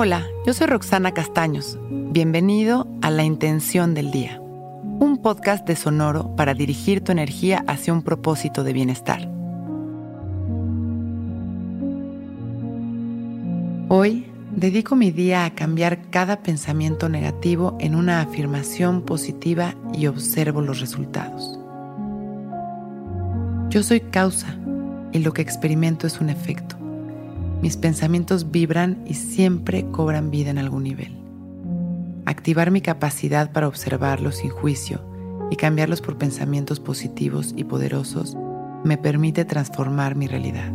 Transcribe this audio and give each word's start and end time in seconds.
Hola, 0.00 0.28
yo 0.46 0.54
soy 0.54 0.68
Roxana 0.68 1.12
Castaños. 1.12 1.76
Bienvenido 1.90 2.86
a 3.02 3.10
La 3.10 3.24
Intención 3.24 3.94
del 3.94 4.12
Día, 4.12 4.38
un 4.40 5.18
podcast 5.20 5.66
de 5.66 5.74
Sonoro 5.74 6.36
para 6.36 6.54
dirigir 6.54 7.02
tu 7.02 7.10
energía 7.10 7.64
hacia 7.66 7.92
un 7.92 8.02
propósito 8.02 8.62
de 8.62 8.72
bienestar. 8.72 9.28
Hoy 13.88 14.30
dedico 14.54 14.94
mi 14.94 15.10
día 15.10 15.44
a 15.44 15.56
cambiar 15.56 16.10
cada 16.10 16.44
pensamiento 16.44 17.08
negativo 17.08 17.76
en 17.80 17.96
una 17.96 18.20
afirmación 18.20 19.02
positiva 19.02 19.74
y 19.92 20.06
observo 20.06 20.60
los 20.62 20.78
resultados. 20.78 21.58
Yo 23.68 23.82
soy 23.82 23.98
causa 23.98 24.54
y 25.10 25.18
lo 25.18 25.32
que 25.32 25.42
experimento 25.42 26.06
es 26.06 26.20
un 26.20 26.30
efecto. 26.30 26.77
Mis 27.62 27.76
pensamientos 27.76 28.52
vibran 28.52 29.02
y 29.04 29.14
siempre 29.14 29.84
cobran 29.90 30.30
vida 30.30 30.50
en 30.50 30.58
algún 30.58 30.84
nivel. 30.84 31.18
Activar 32.24 32.70
mi 32.70 32.80
capacidad 32.80 33.50
para 33.52 33.66
observarlos 33.66 34.36
sin 34.36 34.50
juicio 34.50 35.00
y 35.50 35.56
cambiarlos 35.56 36.00
por 36.00 36.18
pensamientos 36.18 36.78
positivos 36.78 37.54
y 37.56 37.64
poderosos 37.64 38.36
me 38.84 38.96
permite 38.96 39.44
transformar 39.44 40.14
mi 40.14 40.28
realidad. 40.28 40.70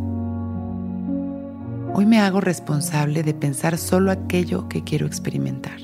Hoy 1.93 2.05
me 2.05 2.19
hago 2.19 2.41
responsable 2.41 3.23
de 3.23 3.33
pensar 3.33 3.77
solo 3.77 4.11
aquello 4.11 4.67
que 4.67 4.83
quiero 4.83 5.05
experimentar. 5.05 5.77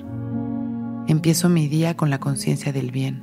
Empiezo 1.08 1.50
mi 1.50 1.68
día 1.68 1.96
con 1.96 2.10
la 2.10 2.20
conciencia 2.20 2.74
del 2.74 2.92
bien. 2.92 3.22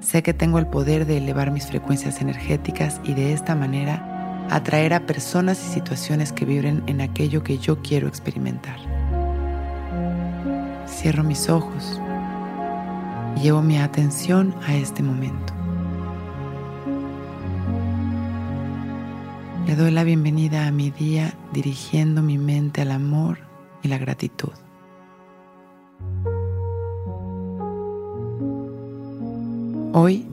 Sé 0.00 0.22
que 0.22 0.34
tengo 0.34 0.58
el 0.58 0.66
poder 0.66 1.06
de 1.06 1.18
elevar 1.18 1.52
mis 1.52 1.66
frecuencias 1.66 2.20
energéticas 2.20 3.00
y 3.04 3.14
de 3.14 3.32
esta 3.32 3.54
manera 3.54 4.11
atraer 4.50 4.94
a 4.94 5.06
personas 5.06 5.64
y 5.64 5.72
situaciones 5.72 6.32
que 6.32 6.44
vibren 6.44 6.82
en 6.86 7.00
aquello 7.00 7.42
que 7.42 7.58
yo 7.58 7.80
quiero 7.82 8.08
experimentar. 8.08 8.78
Cierro 10.86 11.24
mis 11.24 11.48
ojos 11.48 12.00
y 13.36 13.40
llevo 13.40 13.62
mi 13.62 13.78
atención 13.78 14.54
a 14.66 14.74
este 14.74 15.02
momento. 15.02 15.52
Le 19.66 19.76
doy 19.76 19.90
la 19.90 20.04
bienvenida 20.04 20.66
a 20.66 20.72
mi 20.72 20.90
día 20.90 21.34
dirigiendo 21.52 22.22
mi 22.22 22.36
mente 22.36 22.82
al 22.82 22.90
amor 22.90 23.38
y 23.82 23.88
la 23.88 23.98
gratitud. 23.98 24.52
Hoy 29.94 30.26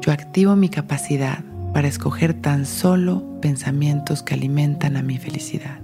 yo 0.00 0.12
activo 0.12 0.56
mi 0.56 0.68
capacidad 0.68 1.44
para 1.72 1.88
escoger 1.88 2.34
tan 2.34 2.66
solo 2.66 3.22
pensamientos 3.40 4.22
que 4.22 4.34
alimentan 4.34 4.96
a 4.96 5.02
mi 5.02 5.18
felicidad. 5.18 5.78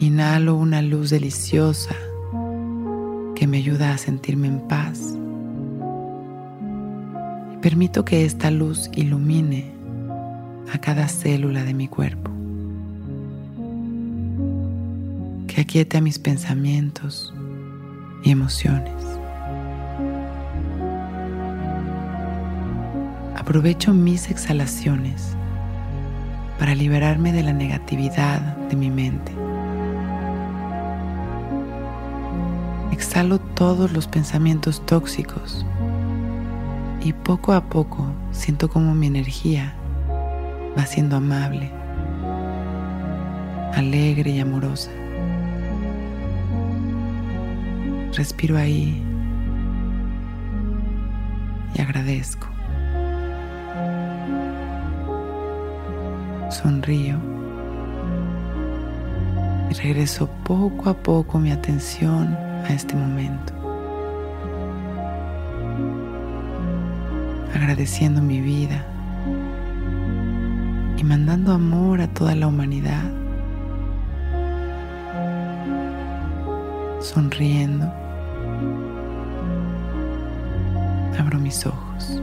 Inhalo 0.00 0.56
una 0.56 0.82
luz 0.82 1.10
deliciosa 1.10 1.94
que 3.34 3.46
me 3.46 3.58
ayuda 3.58 3.94
a 3.94 3.98
sentirme 3.98 4.48
en 4.48 4.60
paz. 4.60 5.16
Permito 7.62 8.04
que 8.04 8.24
esta 8.24 8.50
luz 8.50 8.90
ilumine 8.94 9.72
a 10.72 10.78
cada 10.78 11.08
célula 11.08 11.64
de 11.64 11.74
mi 11.74 11.88
cuerpo. 11.88 12.30
Que 15.46 15.62
aquiete 15.62 15.96
a 15.96 16.00
mis 16.00 16.18
pensamientos 16.18 17.32
y 18.22 18.30
emociones. 18.30 19.13
Aprovecho 23.44 23.92
mis 23.92 24.30
exhalaciones 24.30 25.36
para 26.58 26.74
liberarme 26.74 27.30
de 27.30 27.42
la 27.42 27.52
negatividad 27.52 28.40
de 28.70 28.74
mi 28.74 28.90
mente. 28.90 29.32
Exhalo 32.90 33.38
todos 33.38 33.92
los 33.92 34.08
pensamientos 34.08 34.86
tóxicos 34.86 35.66
y 37.02 37.12
poco 37.12 37.52
a 37.52 37.68
poco 37.68 38.06
siento 38.32 38.70
como 38.70 38.94
mi 38.94 39.08
energía 39.08 39.74
va 40.76 40.86
siendo 40.86 41.16
amable, 41.16 41.70
alegre 43.74 44.30
y 44.30 44.40
amorosa. 44.40 44.90
Respiro 48.14 48.56
ahí 48.56 49.02
y 51.74 51.82
agradezco. 51.82 52.54
Sonrío. 56.50 57.16
Y 59.70 59.74
regreso 59.74 60.28
poco 60.44 60.88
a 60.88 60.94
poco 60.94 61.38
mi 61.38 61.50
atención 61.50 62.36
a 62.64 62.68
este 62.68 62.94
momento, 62.94 63.52
agradeciendo 67.54 68.22
mi 68.22 68.40
vida. 68.40 68.84
Y 70.96 71.02
mandando 71.02 71.52
amor 71.52 72.00
a 72.00 72.08
toda 72.08 72.34
la 72.34 72.46
humanidad, 72.46 73.02
sonriendo, 77.00 77.92
abro 81.18 81.38
mis 81.38 81.66
ojos. 81.66 82.22